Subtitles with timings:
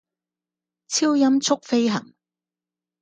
[0.87, 2.15] 超音速飛行